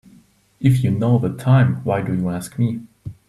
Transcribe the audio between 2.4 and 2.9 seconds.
me?